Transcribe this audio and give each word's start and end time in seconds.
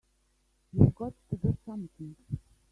You've 0.73 0.95
got 0.95 1.13
to 1.29 1.35
do 1.35 1.55
something! 1.63 2.15